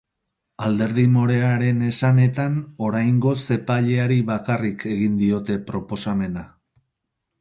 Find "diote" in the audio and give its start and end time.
5.21-5.59